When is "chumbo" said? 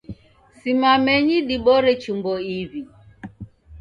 2.01-2.33